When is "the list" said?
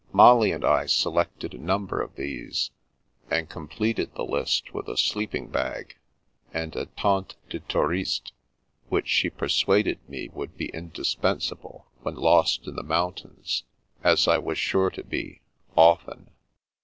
4.15-4.73